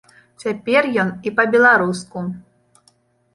[0.43, 2.25] Цяпер ён і па-беларуску!